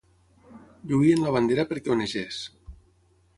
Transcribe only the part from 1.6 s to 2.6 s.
perquè onegés.